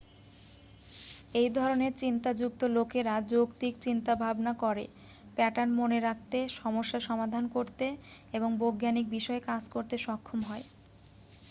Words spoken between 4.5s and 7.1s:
করে প্যাটার্ন মনে রাখতে সমস্যা